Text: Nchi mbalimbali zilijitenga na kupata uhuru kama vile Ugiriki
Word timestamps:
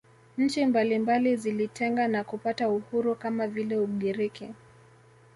Nchi 0.37 0.65
mbalimbali 0.65 1.35
zilijitenga 1.35 2.07
na 2.07 2.23
kupata 2.23 2.69
uhuru 2.69 3.15
kama 3.15 3.47
vile 3.47 3.77
Ugiriki 3.77 4.49